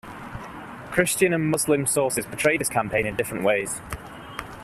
Christian 0.89 1.31
and 1.31 1.51
Muslim 1.51 1.85
sources 1.85 2.25
portray 2.25 2.57
this 2.57 2.69
campaign 2.69 3.05
in 3.05 3.15
different 3.15 3.43
ways. 3.43 3.79